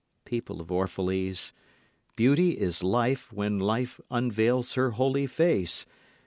People 0.25 0.59
of 0.61 0.69
Orphalese, 0.69 1.51
beauty 2.15 2.57
is 2.57 2.81
life 2.81 3.31
when 3.31 3.59
life 3.59 3.99
unveils 4.09 4.73
her 4.73 4.89
holy 4.97 5.27
face. 5.27 5.85